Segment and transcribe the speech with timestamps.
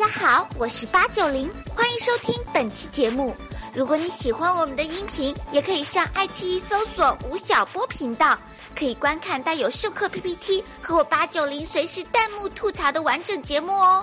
[0.00, 3.36] 大家好，我是八九零，欢迎收听本期节目。
[3.74, 8.38] 如果你喜欢我们的音频，也可以上爱奇艺搜索吴晓波频道，
[8.74, 14.02] 可以观看带有授课 PPT 和我八九零随时弹幕吐槽的完整节目哦。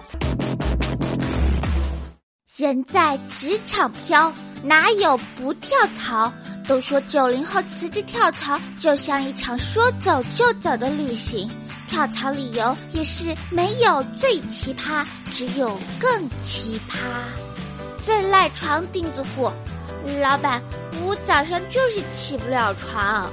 [2.56, 6.32] 人在职场飘，哪有不跳槽？
[6.68, 11.50] 都说九零后辞职跳槽就像一场说走就走的旅行，
[11.88, 16.98] 跳槽理由也是没有最奇葩，只有更奇葩。
[18.04, 19.52] 最赖床钉子户，
[20.22, 20.62] 老板，
[21.06, 23.32] 我早上就是起不了床。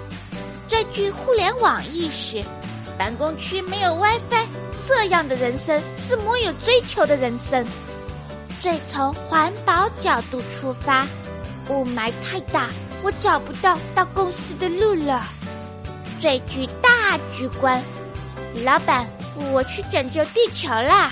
[0.68, 2.42] 最具互联网意识，
[2.96, 4.46] 办公区没有 WiFi，
[4.86, 7.66] 这样的人生是没有追求的人生。
[8.62, 11.06] 最从环保角度出发，
[11.68, 12.68] 雾霾太大。
[13.02, 15.22] 我找不到到公司的路了。
[16.22, 17.82] 最具大局观，
[18.62, 19.04] 老板，
[19.52, 21.10] 我去拯救地球啦！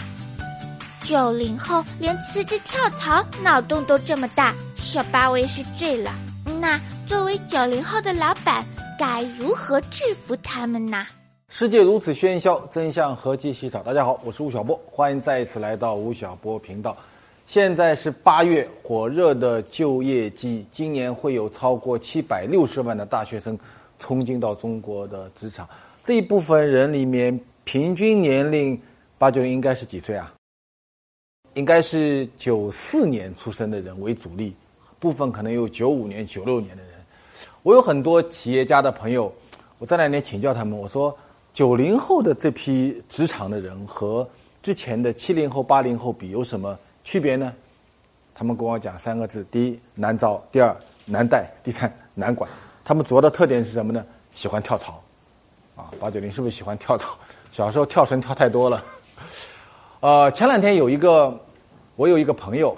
[1.04, 6.12] 九零后连辞职跳槽脑洞都这么大，小八我也是醉了。
[6.60, 8.64] 那作为九零后的老板，
[8.96, 11.04] 该如何制服他们呢？
[11.48, 13.82] 世界如此喧嚣，真相何其稀少。
[13.82, 16.96] 大家好，我是吴晓波，欢迎再一次来到吴晓波频道。
[17.44, 23.58] 现在是八月，火热的就业季，今年会有超过七百六十万的大学生
[23.98, 25.68] 冲进到中国的职场。
[26.04, 28.80] 这一部分人里面，平均年龄
[29.18, 30.34] 八九零应该是几岁啊？
[31.54, 34.52] 应该是九四年出生的人为主力，
[34.98, 36.92] 部分可能有九五年、九六年的人。
[37.62, 39.32] 我有很多企业家的朋友，
[39.78, 41.16] 我这两年请教他们，我说
[41.52, 44.28] 九零后的这批职场的人和
[44.60, 46.76] 之前的七零后、八零后比有什么？
[47.04, 47.54] 区别呢？
[48.34, 52.50] 他们跟我讲三个字：第一难招，第二难带，第三难管。
[52.82, 54.04] 他们主要的特点是什么呢？
[54.34, 55.00] 喜欢跳槽。
[55.82, 57.16] 啊，八九零是不是喜欢跳槽？
[57.50, 58.84] 小时候跳绳跳太多了。
[59.98, 61.36] 呃，前两天有一个，
[61.96, 62.76] 我有一个朋友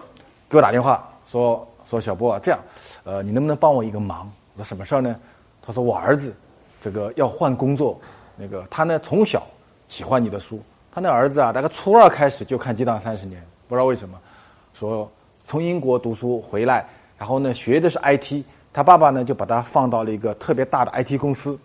[0.49, 2.59] 给我打电话说说小波啊，这样，
[3.05, 4.31] 呃，你能不能帮我一个忙？
[4.55, 5.15] 我说什么事儿呢？
[5.61, 6.35] 他说我儿子
[6.81, 8.01] 这个要换工作，
[8.37, 9.43] 那个他呢从小
[9.89, 13.41] 喜欢你的书，他那儿子啊大概初二开始就看《激荡三十年》。
[13.69, 14.19] 不知道为什么，
[14.73, 15.11] 说
[15.43, 16.87] 从英国读书回来，
[17.19, 18.43] 然后呢学的是 IT，
[18.73, 21.59] 他爸爸呢就把他放到了一个特别大的 IT 公司，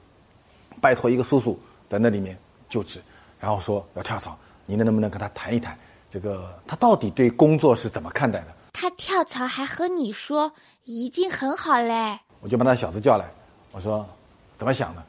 [0.82, 3.02] 拜托一个叔叔在那里面就职，
[3.40, 5.78] 然后说要跳槽，你能不能跟他谈一谈，
[6.10, 8.48] 这个他到底对工作是怎么看待的？
[8.74, 10.52] 他跳槽还和你说，
[10.86, 12.20] 已经很好嘞。
[12.40, 13.26] 我就把他小子叫来，
[13.72, 14.08] 我说
[14.58, 15.04] 怎么想的？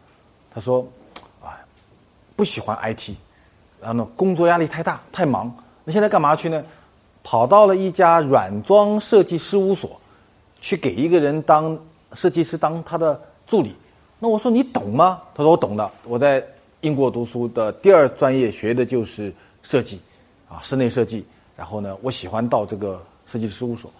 [0.53, 0.86] 他说
[1.42, 1.59] 啊，
[2.34, 3.14] 不喜欢 IT，
[3.80, 5.54] 然后呢工作压力太大，太忙。
[5.84, 6.64] 那现在干嘛去呢？
[7.22, 10.00] 跑到了一家软装设计事务所，
[10.60, 11.78] 去给一个人当
[12.14, 13.76] 设计师，当他的助理。
[14.20, 15.20] 那我说你懂吗？
[15.34, 15.91] 他说我懂的。
[16.04, 16.47] 我在
[16.82, 19.98] 英国读书的第二专业学的就是设计，
[20.48, 21.25] 啊，室内设计。
[21.56, 23.91] 然后呢，我喜欢到这个设计事务所。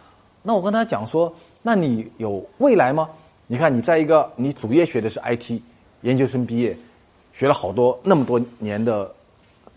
[0.42, 1.32] 那我跟他讲说，
[1.62, 3.09] 那你有未来吗？
[3.47, 5.60] 你看你在一个你主业学的是 IT，
[6.03, 6.76] 研究生毕业，
[7.32, 9.12] 学了好多那么多年的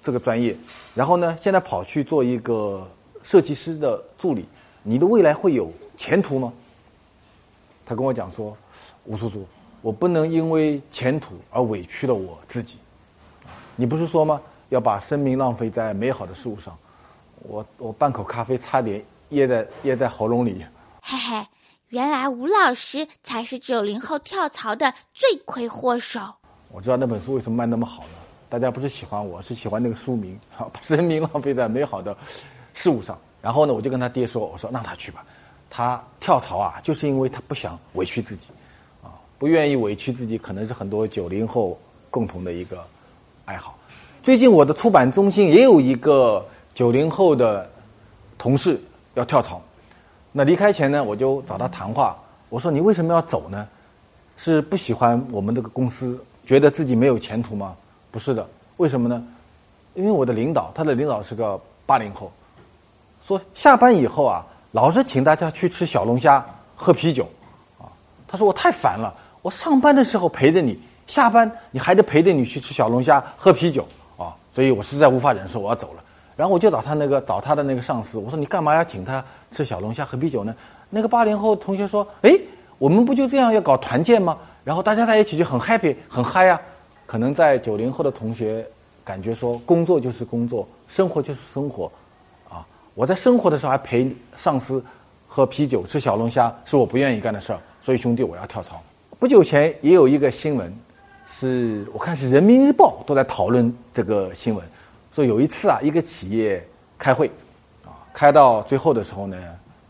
[0.03, 0.55] 这个专业，
[0.93, 2.87] 然后呢，现在跑去做一个。
[3.25, 4.43] 设计师的助理，
[4.83, 6.51] 你的未来会有前途吗？
[7.85, 8.53] 他跟我讲说
[9.07, 9.47] ：“吴叔叔，
[9.83, 12.77] 我不能因为前途而委屈了我自己。
[13.75, 14.41] 你不是说吗？
[14.69, 16.75] 要把生命浪费在美好的事物上。
[17.39, 20.66] 我我半口咖啡差点噎在噎在喉咙里。
[21.01, 21.45] 嘿嘿，
[21.89, 26.21] 原来吴老师才是九零后跳槽的罪魁祸首。
[26.71, 28.09] 我知道那本书为什么卖那么好呢？
[28.50, 32.15] 大家不是喜欢我，是喜欢那个书名，把生命浪费在美好的。”
[32.73, 35.23] 事物上，然后呢，我就跟他爹说：“我说让他去吧，
[35.69, 38.57] 他跳槽啊，就是因为他不想委屈自己，啊，
[39.43, 41.77] 不愿意委屈自己，可能是很多九零后
[42.09, 42.81] 共同的一个
[43.43, 43.77] 爱好。
[44.21, 47.69] 最近我的出版中心也有一个九零后的
[48.37, 48.81] 同事
[49.15, 49.61] 要跳槽，
[50.31, 52.17] 那离开前呢，我就找他谈话，
[52.47, 53.67] 我说你为什么要走呢？
[54.37, 57.75] 是不喜欢我们这个公司，觉得自己没有前途吗？
[58.11, 59.21] 不是的，为什么呢？
[59.93, 62.31] 因为我的领导，他的领导是个八零后。”
[63.27, 66.45] 说下班以后啊，老是请大家去吃小龙虾、
[66.77, 67.27] 喝啤酒，
[67.77, 67.91] 啊，
[68.25, 69.13] 他说我太烦了。
[69.44, 73.86] 我上班的时候陪着你，下班你还得陪着你去吃小龙虾、喝啤酒，
[74.18, 76.04] 啊，所以我实在无法忍受，我要走了。
[76.38, 80.56] 然后我就找他那个找他的那个上司，我说你干嘛要请他吃小龙虾、喝啤酒呢？
[80.90, 82.31] 那个八零后同学说，哎，
[82.78, 84.38] 我们不就这样要搞团建吗？
[84.63, 86.60] 然后大家在一起就很 happy、很嗨啊。
[87.06, 88.66] 可能在九零后的同学
[89.04, 91.92] 感觉说，工作就是工作，生活就是生活。
[92.50, 94.81] 啊我在生活的时候还陪上司
[95.28, 97.60] 喝啤酒、吃小龙虾，是我不愿意干的事儿。
[97.81, 98.81] 所以兄弟，我要跳槽。
[99.23, 100.77] 不久前也有一个新闻，
[101.39, 104.61] 是我看是人民日报都在讨论这个新闻，
[105.15, 106.61] 说有一次啊，一个企业
[106.97, 107.31] 开会，
[107.85, 108.33] 啊，开。
[108.33, 109.37] 到最后的时候呢，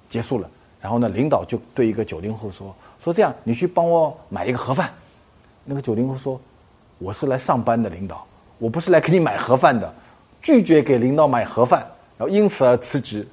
[0.07, 0.47] 结束了。
[0.79, 4.93] 然后呢，领导就对一个九零后说：“说这样，你去帮我买一个盒饭。”
[5.65, 6.39] 那个九零后说
[6.99, 8.23] ：“我是来上班的，领导，
[8.59, 9.91] 我不是来给你买盒饭的。”
[10.43, 11.79] 拒绝给领导买盒饭，
[12.19, 13.27] 然后因此而辞职。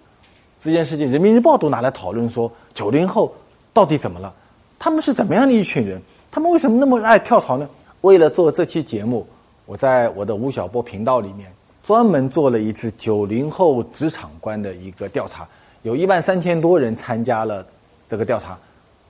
[0.62, 3.30] 这件事情，《人民日报》都拿来讨论说：九零后
[3.74, 4.34] 到底怎么了？
[4.80, 6.02] 他们是怎么样的一群人？
[6.32, 7.68] 他们为什么那么爱跳槽呢？
[8.00, 9.24] 为了做这期节目，
[9.66, 11.52] 我在我的吴晓波频道里面
[11.84, 15.46] 专门做了一次九零后职场观的一个调查，
[15.82, 17.64] 有一万三千多人参加了
[18.08, 18.58] 这个调查。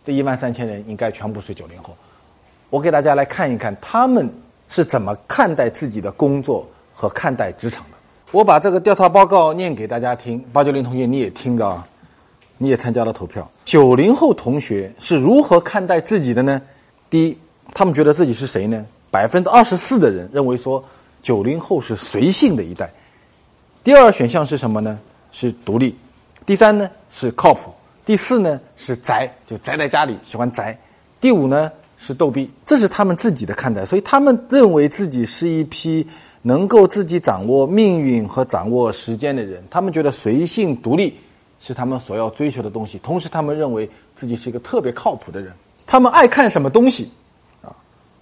[0.04, 1.96] 这一万三千人应该全部是九零后。
[2.68, 4.28] 我给大家来看一看他们
[4.68, 6.66] 是怎么看待自己的工作。
[6.92, 7.96] 和看待职场的，
[8.30, 10.38] 我把这个调查报告念给大家听。
[10.52, 11.82] 八九零同学你也听着，
[12.62, 13.50] 你也参加了投票。
[13.64, 16.60] 九零后同学是如何看待自己的呢？
[17.08, 17.38] 第一，
[17.72, 18.84] 他们觉得自己是谁呢？
[19.10, 20.84] 百分之二十四的人认为说
[21.22, 22.92] 九零后是随性的一代。
[23.82, 25.00] 第二选项是什么呢？
[25.32, 25.96] 是独立。
[26.44, 27.72] 第三呢是靠谱。
[28.04, 30.78] 第四呢是宅，就宅在家里喜欢宅。
[31.18, 32.50] 第五呢是逗逼。
[32.66, 36.06] 这是他们自己的看待，所以他们认为自己是一批。
[36.42, 41.14] 能够自己掌握命运和掌握时间的人，他们觉得随性独立
[41.60, 42.98] 是他们所要追求的东西。
[42.98, 45.52] 同时，他们认为自己是一个特别靠谱的人。
[45.86, 47.10] 他们爱看什么东西？
[47.62, 47.70] 啊，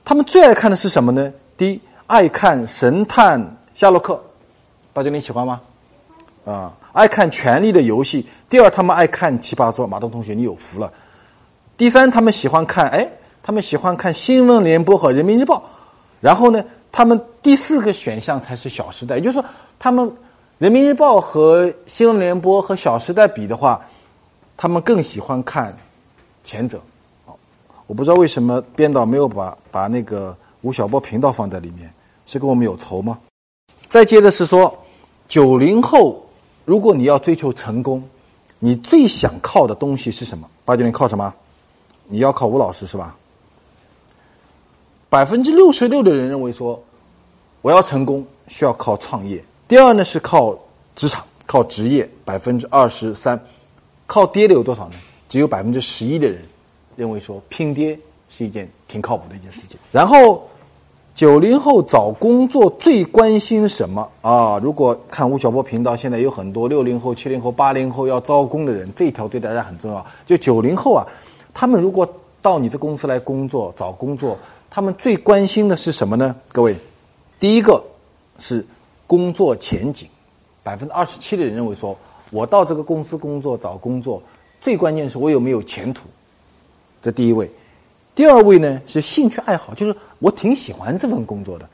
[0.04, 1.32] 他们最爱看的是什么呢？
[1.56, 3.40] 第一，爱看神探
[3.72, 4.20] 夏洛克，
[4.92, 5.60] 八九零喜欢吗？
[6.44, 8.22] 啊，爱看《权力的游戏》。
[8.48, 9.86] 第二，他们爱看《奇葩说》。
[9.88, 10.92] 马东同学，你有福了。
[11.76, 13.08] 第三，他们喜欢看，哎，
[13.42, 15.56] 他们喜欢看《新闻联播》和《人民日报》。
[16.20, 16.64] 然后呢？
[16.90, 19.44] 他们第四个选项才是《小时代》，也就是说，
[19.78, 20.06] 他们
[20.58, 23.80] 《人民日报》和《新闻联播》和《小时代》比的话，
[24.56, 25.76] 他们更喜欢看
[26.42, 26.82] 前者。
[27.86, 31.88] 我不知道为什么编导没有把把那个吴晓波频道放在里面，
[32.26, 33.20] 是跟我们有仇吗？
[33.88, 34.76] 再接着是说，
[35.28, 36.26] 九零后，
[36.64, 38.02] 如果你要追求成功，
[38.58, 40.50] 你最想靠的东西是什么？
[40.64, 41.32] 八九零靠什么？
[42.08, 43.16] 你要靠吴老师是吧？
[45.08, 46.82] 百分之六十六的人认为说，
[47.62, 49.40] 我要成功需要靠创业。
[49.68, 50.58] 第二呢是靠
[50.96, 52.08] 职场、靠职业。
[52.24, 53.38] 百分之二十三，
[54.06, 54.94] 靠爹的有多少呢？
[55.28, 56.42] 只有百分之十一的人
[56.96, 57.98] 认为说拼爹
[58.30, 59.78] 是一件挺靠谱的一件事情。
[59.92, 60.48] 然后
[61.14, 64.58] 九零后找工作最关心什么啊？
[64.58, 70.04] 如果看吴晓波频道，现在有很多六零后、七零后、八零后要招工的人，这一条对大家很重要。
[70.26, 71.06] 就九零后啊，
[71.52, 72.08] 他们如果
[72.40, 74.38] 到你的公司来工作、找工作。
[74.70, 76.36] 他们最关心的是什么呢？
[76.52, 76.76] 各位，
[77.40, 77.82] 第一个
[78.38, 78.64] 是
[79.08, 80.06] 工作前景，
[80.62, 81.98] 百分之二十七的人认为说，
[82.30, 84.22] 我到这个公司工作找工作，
[84.60, 86.02] 最关键是我有没有前途，
[87.02, 87.50] 这第一位。
[88.14, 91.68] 第二位呢是兴趣爱好，就是我挺喜欢这份工作的。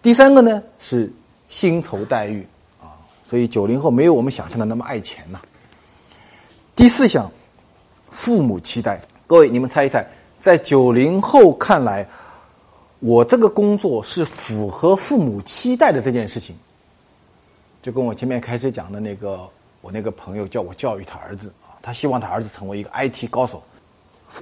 [0.00, 1.12] 第三个呢是
[1.48, 2.46] 薪酬待遇
[2.80, 2.94] 啊，
[3.24, 5.40] 所以九零后没有我们想象的那么爱钱呐。
[6.76, 7.30] 第四项，
[8.10, 10.06] 父母期待，各位你们猜一猜。
[10.40, 12.06] 在九零后看来，
[13.04, 16.54] 我这个工作是符合父母期待的这件事情，
[17.82, 19.40] 就跟我前面开始讲的那个
[19.80, 23.60] 我那个朋友叫我教育他儿子啊，他希望他儿子成为一个 IT 高手，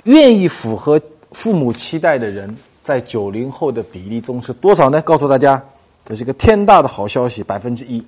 [0.04, 1.00] 愿意符合
[1.32, 2.54] 父母期待的人，
[2.84, 5.00] 在九零后的比例中是多少呢？
[5.00, 5.64] 告诉大家，
[6.04, 8.06] 这是个天大的好消息，百分之一，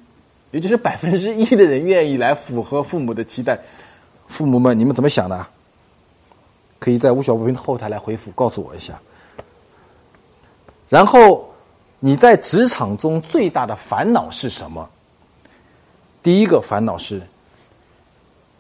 [0.50, 3.58] 也就是百分之一的人愿意来符合父母的期待。
[4.26, 5.46] 父母们，你们怎么想的？
[6.78, 9.00] 可以在吴小平的后台来回复，告诉我一下。
[10.92, 11.48] 然后
[12.00, 14.86] 你在职场中最大的烦恼是什么？
[16.22, 17.18] 第一个烦恼是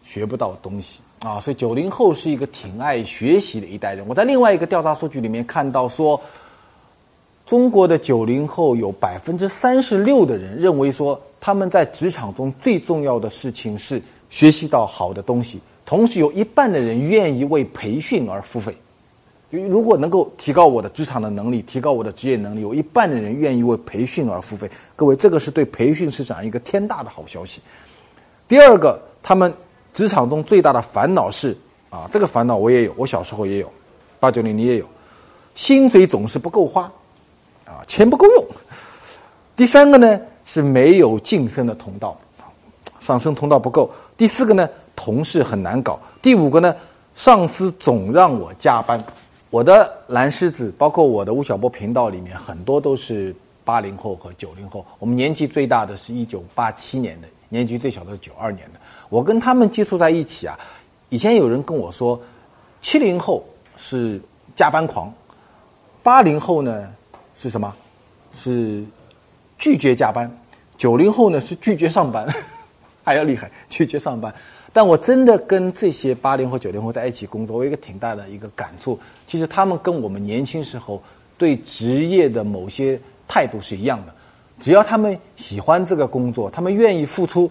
[0.02, 4.02] 学不到东西啊，所以九零后是一个挺爱学习的一代人。
[4.08, 6.18] 我在另外一个调查数据里面看到说，
[7.44, 15.60] 中国的九零后有百分之三十六的人认为说，他们在职场中最重要的事情是学习到好的东西。
[15.84, 18.74] 同时，有一半的人愿意为培训而付费。
[19.58, 24.70] 如果能够提高我的职场的能力，提高我的职业能力，有一半的人愿意为培训而付费。
[24.96, 27.60] 各位，这个是对培训市场一个天大的好消息。
[28.48, 29.52] 第二个，他们
[29.92, 31.54] 职场中最大的烦恼是
[31.90, 33.70] 啊，这个烦恼我也有，我小时候也有，
[34.18, 34.86] 八九零你也有，
[35.54, 36.90] 薪水总是不够花，
[37.66, 38.46] 啊，钱不够用。
[39.54, 42.18] 第三个呢是没有晋升的通道，
[43.00, 43.90] 上升通道不够。
[44.16, 44.66] 第四个呢？
[44.96, 45.98] 同事很难搞。
[46.22, 46.74] 第五个呢，
[47.14, 49.02] 上司总让我加班。
[49.52, 54.82] 我的蓝狮子，包括我的吴晓波频道里面，很多都是八零后和九零后。
[54.98, 58.80] 我们年纪最大的是一九八七年的，年纪最小的是九二年的。
[59.10, 60.58] 我跟他们接触在一起啊，
[61.10, 62.18] 以前有人跟我说，
[62.80, 63.44] 七零后
[63.76, 64.18] 是
[64.56, 65.12] 加班狂，
[66.02, 66.90] 八零后呢
[67.36, 67.76] 是什么？
[68.34, 68.82] 是
[69.58, 70.34] 拒绝加班，
[70.78, 72.26] 九零后呢是拒绝上班。
[73.04, 74.32] 还要厉害，拒绝上班。
[74.72, 81.02] 但我真的跟这些八零后、九零后在一起工作，我有一个挺大的一个感触，其实他们跟我们年轻时候
[81.36, 82.98] 对职业的某些
[83.28, 84.14] 态度是一样的。
[84.60, 87.50] 只要他们喜欢这个工作，他们愿意付出，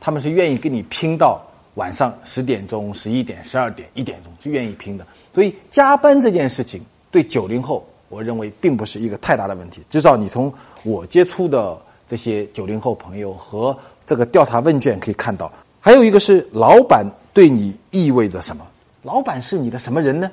[0.00, 1.40] 他们是愿意跟你拼到
[1.74, 5.06] 晚上十点钟、十一点、十二点、一点钟，是愿意拼的。
[5.32, 9.82] 所以加班这件事情，对九零后，我认为并不是一个太大的问题。
[9.88, 10.52] 至少你从
[10.82, 11.78] 我接触的
[12.08, 15.52] 这些九零后朋友和这个调查问卷可以看到。
[15.80, 18.66] 还有一个是老板对你意味着什么？
[19.02, 20.30] 老板是你的什么人呢？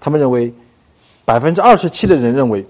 [0.00, 0.52] 他们认为，
[1.24, 2.64] 百分之二十七的人认为，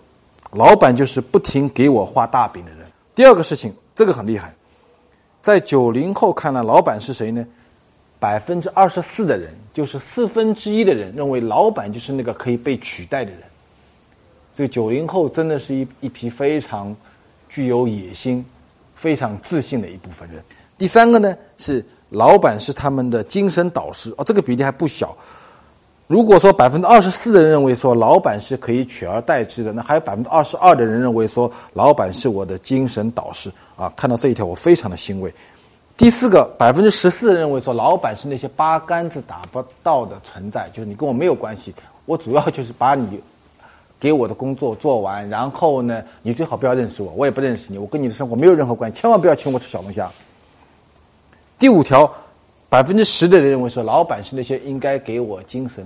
[0.52, 2.80] 老板就是不停给我画大饼的人。
[3.14, 4.54] 第二个事情，这个很厉害，
[5.42, 7.46] 在九零后看来，老板是谁呢？
[8.18, 13.40] 百分之二十四的人，就是四分之一的人认为老板就是那个可以被取代的人。
[14.56, 16.96] 所以九零后真的是一一批非常
[17.48, 18.44] 具有野心、
[18.94, 20.42] 非常自信的一部分人。
[20.78, 25.14] 第三个呢是老板是他们的精神导师哦，这个比例还不小。
[26.06, 33.92] 如果说百分之二十四的人认为说老板是可以取而代之的，那还有百分之二十二的人认为说老板是我的精神导师啊。
[33.94, 35.30] 看到这一条，我非常的欣慰。
[35.98, 41.74] 第四个，百分之十四认为说老板是那些八竿子打不到的存在，就是你跟我没有关系，
[42.06, 43.20] 我主要就是把你
[44.00, 50.10] 给我的工作做完，然后呢，你最好不要认识我，我也不认识你，我跟你的生活没有任何关系，千万不要请我吃小龙虾。
[51.58, 52.08] 第五条，
[52.68, 55.84] 百分之十的人认为说，老板是那些应该给我精神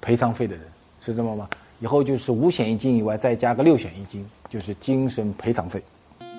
[0.00, 0.64] 赔偿费的人，
[1.04, 1.46] 是这么吗？
[1.80, 5.82] 以后就是五险一金以外，再加个六险一金，就是精神赔偿费。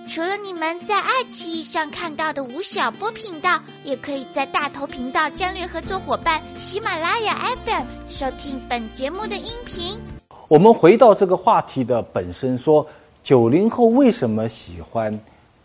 [0.07, 10.01] 除了你们在爱奇艺上看到的吴晓波频道，也可以在大头频道战略合作伙伴喜马拉雅 FM 收听本节目的音频。
[10.47, 12.87] 我们回到这个话题的本身，说
[13.23, 15.15] 九零后为什么喜欢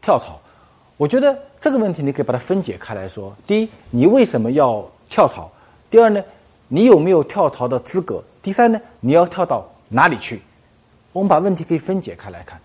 [0.02, 0.38] 跳槽？
[0.98, 5.50] 我觉得这个问题你可以把它分解开来说：第一，你为什么要跳槽？
[5.90, 6.24] 第二呢，
[6.68, 8.22] 你有没有跳槽的资格？
[8.40, 10.40] 第三呢，你要跳到哪里去？
[11.12, 12.58] 我们把问题可以分解开来看。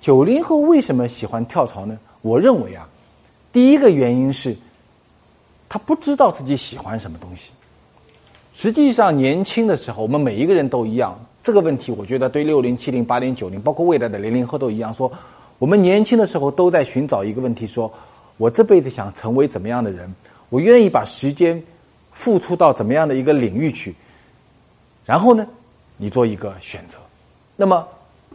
[0.00, 1.98] 九零后为什么喜欢跳槽呢？
[2.22, 2.88] 我认为啊，
[3.52, 4.56] 第一个原因是，
[5.68, 7.52] 他不知道自己喜欢什么东西。
[8.54, 11.18] 实际上，年轻的时候，我们每一个人都一样。
[11.42, 15.12] 这个问题，我觉得对六零、七零、八零、九零，包括未来的零零后都一样说。
[15.58, 17.92] 我们年轻的时候都在寻找一个问题：说
[18.36, 20.12] 我这辈子想成为怎么样的人？
[20.50, 21.60] 我愿意把时间
[22.12, 23.94] 付出到怎么样的一个领域去？
[25.04, 25.46] 然后呢，
[25.96, 26.96] 你做一个选择。
[27.56, 27.86] 那么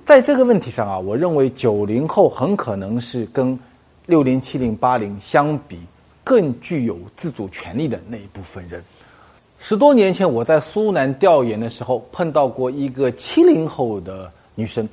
[0.05, 3.57] 在这个问题上啊，我认为九零后很可能是跟
[4.05, 5.79] 六零、七零、八零相比
[6.23, 8.83] 更具有自主权利的那一部分人。
[9.59, 14.87] 十多年前我在苏南调研的时候碰到过一个七零后的女生，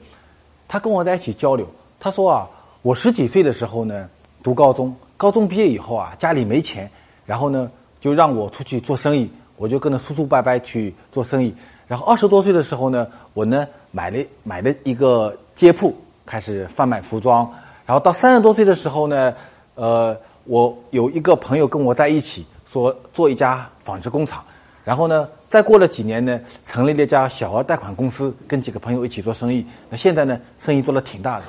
[0.67, 1.67] 她跟我在一起交流。
[1.99, 2.49] 她说啊，
[2.83, 4.09] 我十几岁的时候呢，
[4.47, 6.89] 读高中，高中毕业以后啊，家里没钱，
[7.25, 7.69] 然后呢，
[8.01, 11.53] 就让我出去做生意，我就跟着叔叔伯伯去做生意。
[11.89, 15.93] 然后二十多岁的时候呢，我呢买了买了一个街铺，
[16.25, 17.53] 开始贩卖服装。
[17.87, 19.35] 然后到三十多岁的时候呢，
[19.75, 24.45] 呃，我有一个朋友跟我在一起，说做一家纺织工厂。
[24.85, 29.67] 然后呢，再过了几年呢，成立了一家小额贷款公司，跟几个朋友一起做生意。
[29.91, 31.45] 那现在呢，生意做的挺大的。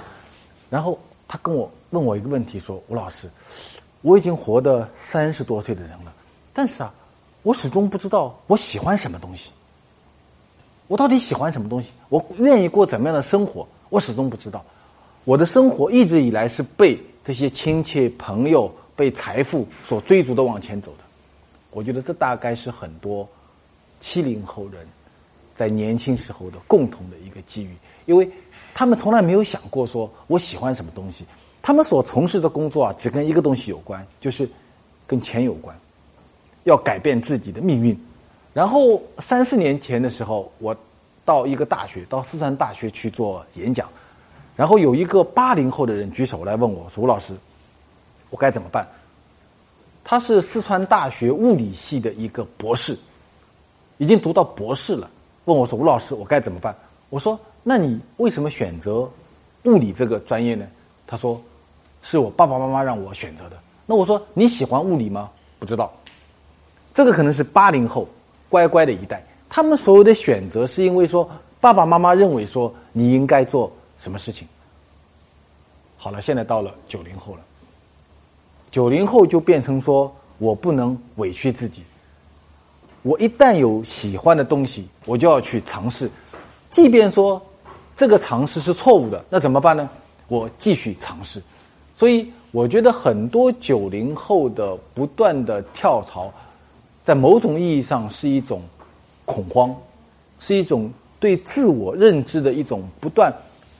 [0.71, 3.29] 然后他跟我问我一个问题，说：“吴老师，
[4.01, 6.13] 我已经活的三十多岁的人了，
[6.53, 6.93] 但是啊，
[7.43, 9.51] 我始终不知道我喜欢什么东西。
[10.87, 11.91] 我到底喜欢什么东西？
[12.09, 13.67] 我愿意过怎么样的生活？
[13.89, 14.63] 我始终不知道。
[15.23, 21.03] 我的生活一直以来是被这些亲戚朋友、被财富所追逐的往前走的。
[21.71, 23.27] 我觉得这大概是很多
[23.99, 24.87] 七零后人
[25.55, 27.75] 在年轻时候的共同的一个机遇，
[28.05, 28.29] 因为。”
[28.73, 31.25] 他们从来没有想过说我喜欢什么东西，
[31.67, 34.49] 他们所从事的工作啊，只跟一个东西有关，就是
[35.05, 35.77] 跟钱有关，
[36.63, 37.99] 要改变自己的命运。
[38.53, 40.73] 然后三四年前的时候，我
[41.25, 43.89] 到一个大学，到四川大学去做演讲，
[44.55, 47.33] 然后有一个八零后的人举手来问我说：“吴老师，
[48.29, 48.87] 我该怎么办？”
[50.05, 52.97] 他是四川大学物理系的一个博士，
[53.97, 55.11] 已经读到博士了，
[55.43, 56.73] 问我说：“吴老师，我该怎么办？”
[57.11, 57.37] 我说。
[57.61, 59.01] 那你为什么选择
[59.63, 60.65] 物理这个专业呢？
[61.05, 61.41] 他说
[62.09, 63.57] 是我爸爸妈妈让我选择的。
[63.85, 65.29] 那我说你喜欢物理吗？
[65.59, 65.91] 不知道。
[66.93, 68.07] 这个可能是八零后
[68.47, 74.47] 乖乖的一代，他们所有的选择是因为说爸爸妈妈认为说你应该做什么事情。
[75.97, 77.41] 好了，现在到了九零后了，
[78.71, 81.83] 九零后就变成说我不能委屈自己，
[83.01, 86.09] 我一旦有喜欢的东西，我就要去尝试，
[86.69, 87.41] 即便说。
[87.97, 89.89] 这个尝试是错误的，那怎么办呢？
[90.27, 91.41] 我继续尝试。
[91.97, 92.67] 所以我。
[92.67, 96.31] 觉得很多九零后的不断的跳槽，
[97.03, 98.61] 在某种意义上是一种
[99.25, 99.75] 恐慌，
[100.39, 103.33] 是一种对自我认知的一种不断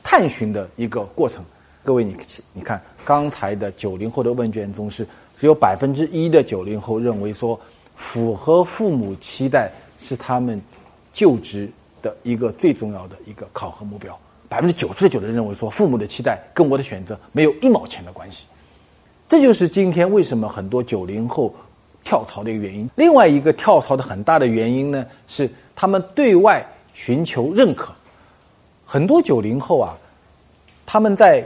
[0.04, 1.44] 探寻的一个过程。
[1.84, 2.16] 各位，你
[2.54, 7.60] 你看刚才的九零后的问卷中是只有百分之一的九零后认为说
[7.96, 10.62] 符合父母期待是他们
[11.14, 11.70] 就职
[12.02, 14.18] 的一个最重要的一个考核目标，
[14.50, 18.46] 百分之九十九的人认为说父母的期待跟我的选择没有一毛钱的关系。
[19.28, 21.54] 这就是今天为什么很多九零后
[22.04, 22.90] 跳槽的一个原因。
[22.96, 27.94] 另外一个跳槽的很大的原因呢，是他们对外寻求认可。
[28.86, 29.98] 很多九零后啊，
[30.86, 31.46] 他们在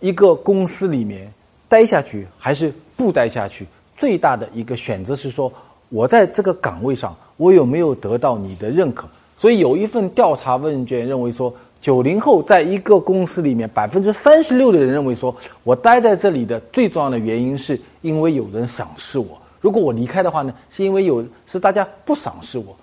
[0.00, 1.32] 一个公司里面
[1.68, 3.66] 待下去还是不待下去，
[3.96, 5.50] 最大的一个选择是说，
[5.88, 9.08] 我在这个岗位上，我有没有得到你的认可？
[9.38, 11.54] 所以有一份调查问卷认为说，
[11.86, 19.40] 九零后在一个公司里面，百分之三十六的人认为说，我待在这里的最重要的原因是因为有人赏识我。
[19.60, 22.76] 如果我离开的话呢，是因为有是大家不赏识我。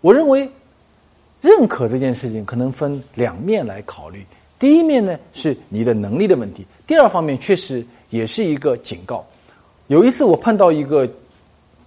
[0.00, 0.50] 我认为，
[1.40, 4.26] 认可这件事情可能分两面来考虑。
[4.58, 9.24] 第一面呢是你的能力的问题，第二方面确实也是一个警告。
[9.86, 11.08] 有一次我碰到一个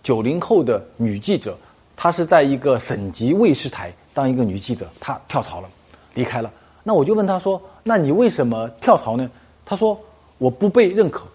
[0.03, 1.58] 九零后的女记者，
[1.98, 5.69] 她是在一个省级卫视台当一个女记者，她跳槽了，
[6.13, 6.51] 离开了。
[6.84, 9.30] 那我就问他说：“那你为什么跳槽呢？”
[9.66, 10.00] 他说
[10.39, 11.25] ：“我不被认可。”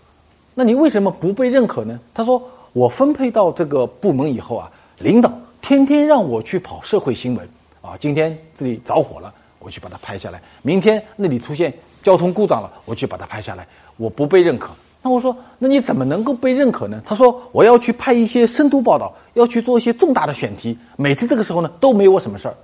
[0.54, 1.98] 那你为什么不被认可呢？
[2.12, 7.48] 他说：“我分配到这个部门以后啊，领导天天让我去跑社会新闻
[7.82, 10.42] 啊，今天这里着火了。”我去把它拍下来。
[10.60, 13.66] 明天那里出现交通故障了，我去把它拍下来。
[13.96, 14.68] 我不被认可，
[15.00, 17.00] 那我说，那你怎么能够被认可呢？
[17.06, 20.76] 他说，我要去拍一些深度报道，要去做一些重大的选题。
[20.96, 22.54] 每次这个时候呢，都没我什么事儿。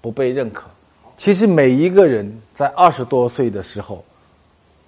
[0.00, 0.64] 不被认可，
[1.18, 4.02] 其实每一个人在二十多岁的时候，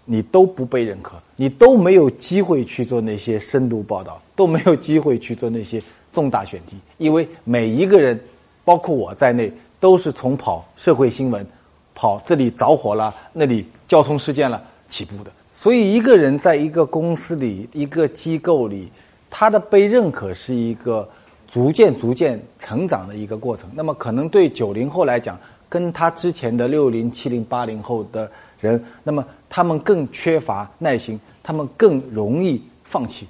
[0.06, 8.18] 你都不被认可，你都没有机会去做那些深度报道，都没有机会去做那些重大选题，因为每一个人，
[8.64, 9.52] 包括我在内。
[9.80, 11.46] 都是从跑社会新闻，
[11.94, 15.30] 跑这里着火了，那里交通事件了起步的。
[15.56, 18.92] 所以一个人在一个公司里、一个机构里，
[19.30, 21.08] 他的被认可是一个
[21.48, 23.70] 逐渐、逐渐成长的一个过程。
[23.74, 33.26] 那么，可能对九零后来讲，跟他之前的六零、七零、八零后的人，那么他们更缺乏耐心，他们更容易放弃。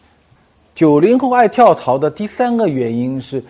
[0.75, 3.41] 九零后爱跳槽的第三个原因是，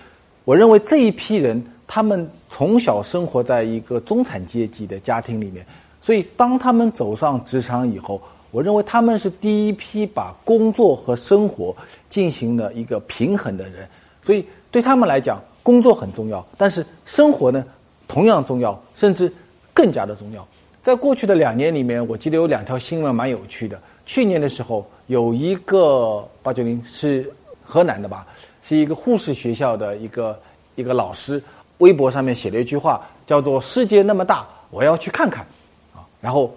[0.44, 1.64] 我认为这一批人。
[1.92, 5.66] 他们从小生活在一个中产阶级的家庭里面，
[6.00, 8.22] 所以当他们走上职场以后，
[8.53, 11.76] 我认为他们是第一批把工作和生活
[12.09, 13.88] 进行了一个平衡的人。
[14.22, 17.64] 所以对他们来讲，工作很重要，但是生活呢
[18.11, 19.33] 同样重要，甚至
[19.73, 20.44] 更加的重要。
[20.83, 23.81] 在过去的两年里面，我记得有两条新闻蛮有趣的。
[24.05, 27.33] 去年的时候，有一个八九零是
[27.64, 28.27] 河南的吧，
[28.66, 30.37] 是一个护士学校的一个
[30.75, 31.40] 一个老师。
[31.79, 35.46] 微博上面写了一句话，叫做“世界那么大，我要去看看”，
[35.94, 36.53] 啊，然后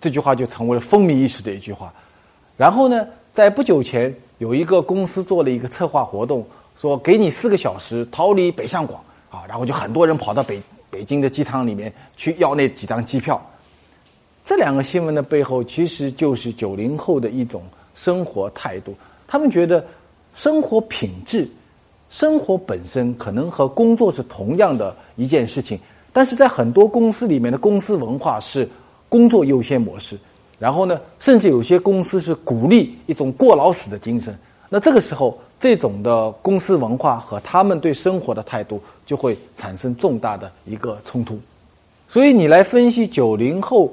[0.00, 1.92] 这句话就成为了风靡一时的一句话。
[2.56, 6.46] 然后呢，在不久前，有一个公司做了一个策划活动，
[6.80, 10.62] 说给你四个小时逃离北上广，啊，然后就很多人跑到北
[10.96, 13.38] 北京的机场里面去要那几张机票。
[14.46, 17.62] 这两个新闻的背后，其实就是九零后的一种
[17.94, 18.94] 生活态度，
[19.28, 19.84] 他们觉得
[20.32, 21.46] 生活品质。
[22.08, 25.78] 生活本身可能和工作是同样的一件事情，
[26.14, 28.66] 但是在很多公司里面的公司文化是
[29.06, 30.18] 工作优先模式，
[30.58, 34.34] 然后呢，甚至有些公司是鼓励一种过劳死的精神。
[34.70, 41.38] 那这个时候，这种的公司文化和他们对生活的态度就会产生重大的一个冲突。
[42.08, 43.92] 所以你来分析九零后。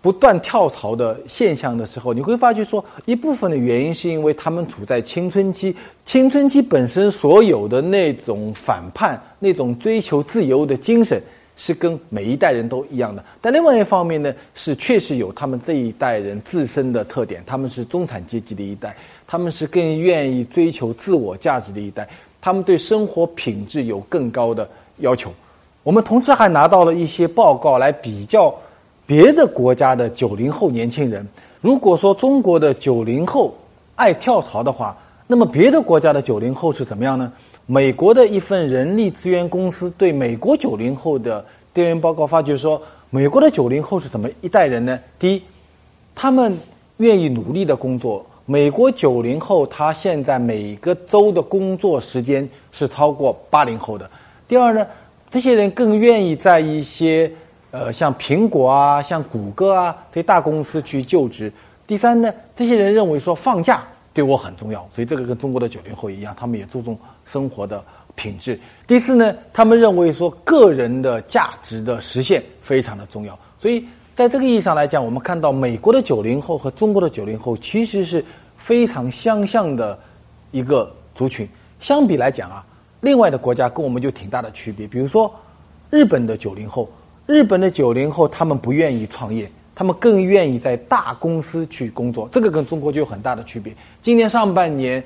[0.00, 5.74] 不断跳槽的现象的时候，你会发觉说，一部分的原因是因为他们处在青春期，
[6.04, 11.20] 青春期本身所有的那种反叛、那种追求自由的精神，
[11.58, 13.22] 是跟每一代人都一样的。
[13.42, 22.08] 但另外一方面呢，是确实有他们这一代人自身的特点，他们是中产阶级的一代，他们是更愿意追求自我价值的一代，
[22.40, 24.66] 他们对生活品质有更高的
[25.00, 25.30] 要求。
[25.82, 28.54] 我们同时还拿到了一些报告来比较。
[29.06, 31.26] 别的国家的九零后年轻人，
[31.62, 33.56] 如果说中国的九零后
[33.94, 34.94] 爱跳槽的话，
[35.26, 37.32] 那么别的国家的九零后是怎么样呢？
[37.70, 44.98] 美国的一份人力资源公司对美国九零后的调研报告发觉说，美国的九零后是怎么一代人呢？
[45.18, 45.42] 第一，
[46.14, 46.58] 他们
[46.96, 48.24] 愿意努力的工作。
[48.46, 54.10] 美国九零后他现在每个周的工作时间是超过八零后的。
[54.48, 54.86] 第二呢，
[55.28, 57.30] 这些人更愿意在一些。
[57.70, 61.52] 呃，像苹果啊，像谷歌啊这些大公司去就职。
[61.86, 66.98] 第三呢，这些人认为说放假对我很重要，所以这个跟中国的九零后一样，他们也注重
[67.30, 68.58] 生活的品质。
[68.86, 73.38] 第四呢，他们认为说个人的价值的实现非常的重要。
[73.60, 73.84] 所以
[74.16, 78.24] 在这个意义上来讲，我们看到美国的九零后和中国的九零后其实是
[78.56, 79.98] 非常相像的
[80.50, 81.48] 一个族群。
[81.78, 82.64] 相比来讲啊，
[83.00, 84.86] 另外的国家跟我们就挺大的区别。
[84.86, 85.32] 比如说
[85.90, 86.90] 日本的九零后，
[87.26, 89.50] 日本的九零后他们不愿意创业。
[89.74, 93.72] 他们更愿意在大公司去工作，这个跟中国就有很大的区别。
[94.02, 95.00] 今年上半年，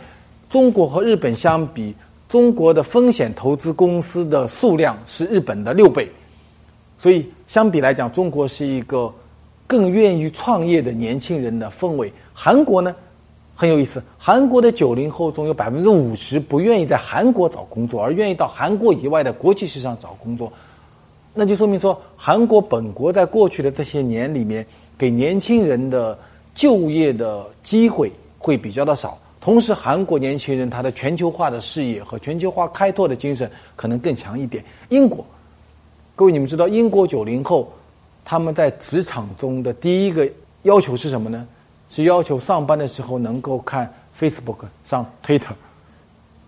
[0.49, 1.95] 中国和日本相比，
[2.33, 6.11] 中国的风险投资公司的数量是日本的六倍，
[6.99, 9.13] 所以相比来讲，中国是一个
[9.67, 12.11] 更愿意创业的年轻人的氛围。
[12.33, 12.97] 韩国呢
[13.55, 20.51] 很有意思，韩国的九零后中有百分之五十不愿意在韩国找工作，而愿意到韩国以外的国际市场找工作。
[21.35, 24.67] 那就说明说，韩国本国在过去的这些年里面，
[24.97, 26.19] 给年轻人的
[26.55, 29.19] 就业的机会会比较的少。
[29.43, 34.65] 同时，韩国年轻人他的全球化的视野和全球化开拓的精神可能更强一点。
[34.89, 35.27] 英国，
[36.15, 37.69] 各位你们知道，英国九零后
[38.25, 40.31] 他们在职场中的第一个
[40.63, 41.45] 要求是什么呢？
[41.91, 45.51] 是要求上班的时候能够看 Facebook 上 Twitter。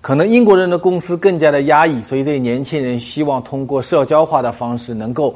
[0.00, 5.34] 可能英国人的公司更加的压抑，所以这些年轻人希望通过社交化的方式，能够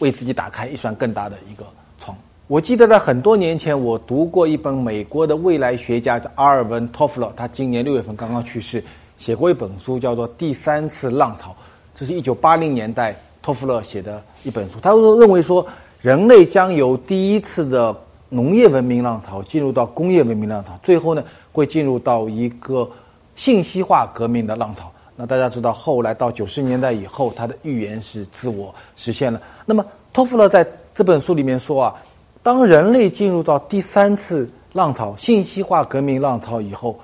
[0.00, 1.64] 为自己打开一扇更大的一个。
[2.48, 8.82] 我记得在很多年前，我读过一本美国的未来学家叫阿尔文·托夫勒，他今年六月份刚刚去世，
[9.18, 11.50] 写过一本书叫做《第三次浪潮》，
[11.94, 14.80] 这是一九八零年代托夫勒写的一本书。
[14.80, 15.66] 他认为说，
[16.00, 17.94] 人类将由第一次的
[18.30, 22.90] 农业文明浪潮进入到工业文明浪潮，最后呢，会进入到一个。
[23.36, 29.40] 信息化革命的浪潮，那大家知道，后来到九十年代以后，他的预言是自我实现了。
[29.64, 31.94] 那么托夫勒在这本书里面说啊，
[32.48, 36.98] 当人类进入到第三次浪潮——信息化革命浪潮以后，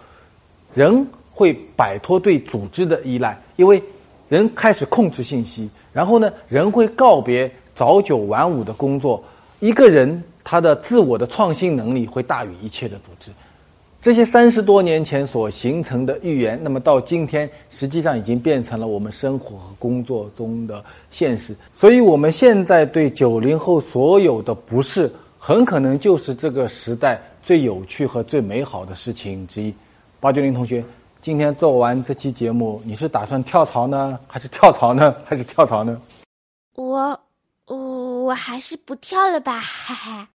[0.73, 3.83] 人会摆脱对组织的依赖，因为
[4.31, 9.23] 人开始控制信息，然后呢，人会告别早九晚五的工作，
[9.61, 13.31] 一个人他的自我的创新能力会大于一切的组织。
[14.01, 21.55] 这些三十多年前所形成的预言，那么到今天实际上已经变成了我们生活和工作中的现实。
[21.75, 25.11] 所以，我们现在对九零后所有的不适，
[25.47, 29.75] 很可能就是这个时代最有趣和最美好的事情之一。
[30.19, 30.83] 八九零同学，
[31.21, 36.01] 今天做完这期节目，你是打算跳槽呢，还是跳槽呢， 还是跳槽呢？
[36.77, 37.21] 我，
[37.67, 40.31] 我，我还是不跳了吧，哈哈。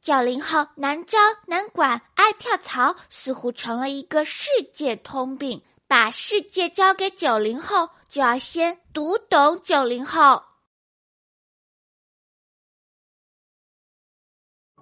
[0.00, 5.60] 九零后难招难管，爱跳槽似乎成了一个世界通病。
[5.88, 10.40] 把世界交给九零后，就要先读懂九零后。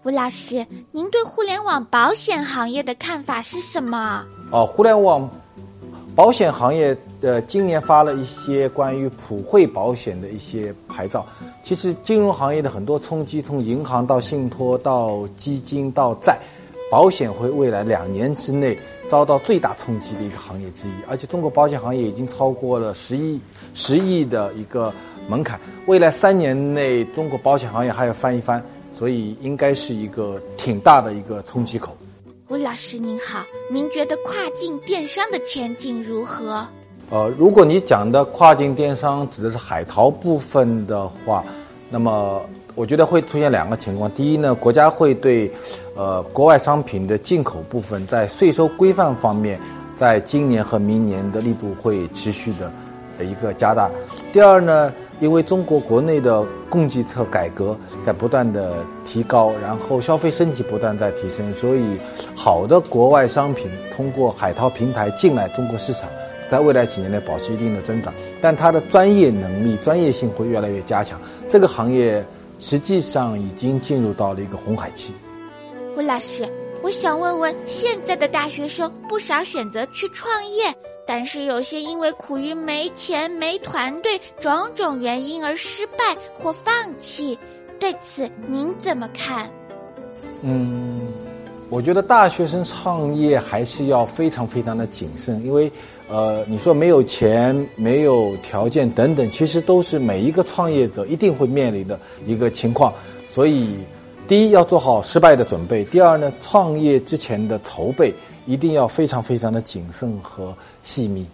[0.04, 4.24] 吴老师，您对互联网保险行业的看法是什么？
[4.50, 5.30] 哦，互联网
[6.16, 6.96] 保险行业。
[7.20, 11.24] 呃，今年发了一些关于普惠保险的一些牌照。
[11.62, 16.36] 其实金融行业的很多冲击，从银行到信托到基金到债，
[16.90, 18.76] 保险会未来两年之内
[19.08, 20.92] 遭到最大冲击的一个行业之一。
[21.08, 23.40] 而且中国保险行业已经超过了十亿
[23.72, 24.92] 十亿的一个
[25.28, 28.60] 门槛，未来三年内中国保险行业还要翻一番，
[29.02, 31.92] 所以应该是一个挺大的一个冲击口。
[32.46, 36.64] 吴老师您好，您觉得跨境电商的前景如何？
[37.10, 41.44] 呃，如果你讲的跨境电商指的是海淘部分的话，
[41.90, 42.40] 那么
[42.76, 44.08] 我觉得会出现两个情况。
[44.12, 45.50] 第一呢，国家会对
[45.96, 49.58] 呃国外商品的进口部分在税收规范方面，
[49.96, 53.90] 在今年和明年的力度会持续的一个加大。
[54.32, 61.96] 第二呢，因为中国国内的供给侧改革在不断的提高，然后消费升级不断在提升，所以
[62.34, 66.08] 好的国外商品通过海淘平台进来中国市场。
[66.50, 71.18] 在未来几年内保持一定的增长，但它的专业能力、专业性会越来越加强。
[71.48, 72.22] 这个行业
[72.58, 75.14] 实际上已经进入到了一个红海期。
[75.96, 76.46] 吴老师，
[76.82, 80.64] 我想问问，现在的大学生不少选择去创业，
[81.14, 87.38] 但是有些因为苦于没钱、没团队种种原因而失败或放弃，
[87.78, 89.50] 对此您怎么看？
[90.40, 91.02] 嗯。
[91.68, 95.70] 我觉得大学生创业还是要非常非常的谨慎，因为，
[96.08, 102.90] 呃，你说没有钱、没有条件等等，其实都是每一个创业者一定会面临的一个情况。
[103.28, 103.76] 所以，
[104.28, 108.14] 第一要做好失败的准备；第二呢，创业之前的筹备
[108.46, 111.26] 一定要非常非常的谨慎和细密。